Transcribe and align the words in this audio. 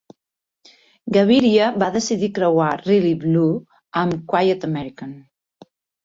Gaviria 1.17 1.65
va 1.83 1.89
decidir 1.97 2.29
creuar 2.37 2.69
Really 2.85 3.11
Blue 3.25 3.51
amb 4.03 4.15
Quiet 4.33 4.65
American. 4.69 5.13